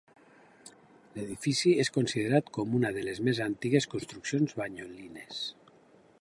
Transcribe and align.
L'edifici 1.17 1.73
és 1.83 1.91
considerat 1.97 2.49
com 2.57 2.73
una 2.79 2.91
de 2.97 3.03
les 3.09 3.21
més 3.29 3.43
antigues 3.49 3.89
construccions 3.93 4.57
banyolines. 4.63 5.45